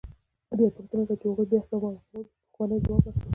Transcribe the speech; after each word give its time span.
بیا 0.57 0.65
یې 0.67 0.75
پوښتنه 0.75 1.03
وکړه 1.03 1.17
خو 1.23 1.29
هغوی 1.31 1.45
بیا 1.51 1.61
همغه 1.63 2.21
پخوانی 2.51 2.77
ځواب 2.85 3.01
ورکړ. 3.05 3.27